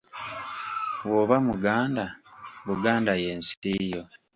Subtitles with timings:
[1.05, 2.05] "Bw’oba muganda,
[2.65, 4.01] Buganda y’ensi yo."